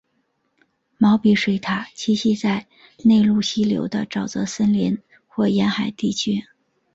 [0.97, 2.65] 毛鼻水獭栖息在
[3.05, 6.43] 内陆溪流的沼泽森林或沿海地区。